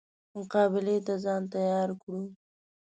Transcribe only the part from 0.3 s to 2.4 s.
مقابلې ته ځان تیار کړو.